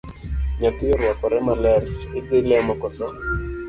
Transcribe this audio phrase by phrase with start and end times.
[0.59, 1.83] Nyathi oruakore maler,
[2.19, 3.07] idhi lemo koso?